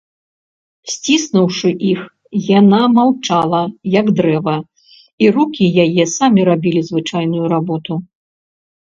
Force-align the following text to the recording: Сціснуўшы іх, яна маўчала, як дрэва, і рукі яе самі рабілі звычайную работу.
Сціснуўшы 0.91 1.69
іх, 1.89 1.99
яна 2.59 2.79
маўчала, 2.95 3.59
як 3.97 4.09
дрэва, 4.19 4.55
і 5.25 5.27
рукі 5.35 5.65
яе 5.85 6.03
самі 6.15 6.41
рабілі 6.49 6.81
звычайную 6.89 7.45
работу. 7.53 7.93